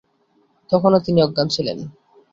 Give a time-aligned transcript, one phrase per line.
[0.69, 1.77] তখনও তিনি অজ্ঞান ছিলেন।